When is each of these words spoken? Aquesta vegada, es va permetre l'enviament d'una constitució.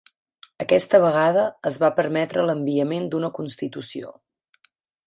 Aquesta 0.63 1.01
vegada, 1.03 1.43
es 1.71 1.77
va 1.85 1.91
permetre 2.01 2.47
l'enviament 2.49 3.09
d'una 3.13 3.31
constitució. 3.41 4.17